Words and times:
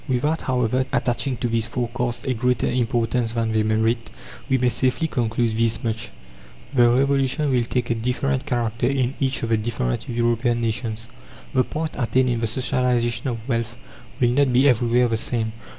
Without, 0.07 0.41
however, 0.41 0.83
attaching 0.91 1.37
to 1.37 1.47
these 1.47 1.67
forecasts 1.67 2.23
a 2.23 2.33
greater 2.33 2.65
importance 2.65 3.33
than 3.33 3.51
they 3.51 3.61
merit, 3.61 4.09
we 4.49 4.57
may 4.57 4.67
safely 4.69 5.07
conclude 5.07 5.55
this 5.55 5.83
much: 5.83 6.09
the 6.73 6.89
Revolution 6.89 7.51
will 7.51 7.65
take 7.65 7.91
a 7.91 7.93
different 7.93 8.47
character 8.47 8.87
in 8.87 9.13
each 9.19 9.43
of 9.43 9.49
the 9.49 9.57
different 9.57 10.09
European 10.09 10.59
nations; 10.59 11.05
the 11.53 11.63
point 11.63 11.91
attained 11.93 12.29
in 12.29 12.39
the 12.39 12.47
socialization 12.47 13.27
of 13.27 13.47
wealth 13.47 13.75
will 14.19 14.31
not 14.31 14.51
be 14.51 14.67
everywhere 14.67 15.07
the 15.07 15.17
same. 15.17 15.51